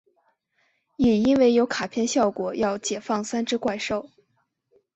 [0.97, 4.09] 也有因为卡片效果要解放三只怪兽。